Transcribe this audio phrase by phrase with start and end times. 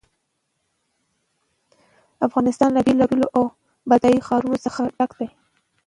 [2.27, 3.43] افغانستان له بېلابېلو او
[3.89, 5.29] بډایه ښارونو څخه ډک دی.